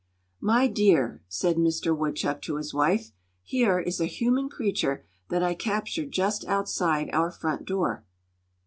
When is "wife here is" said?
2.73-4.01